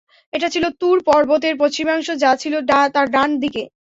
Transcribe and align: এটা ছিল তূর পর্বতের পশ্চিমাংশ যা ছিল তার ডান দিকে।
এটা 0.33 0.47
ছিল 0.53 0.65
তূর 0.81 0.97
পর্বতের 1.07 1.55
পশ্চিমাংশ 1.61 2.07
যা 2.23 2.31
ছিল 2.41 2.53
তার 2.95 3.07
ডান 3.15 3.29
দিকে। 3.43 3.63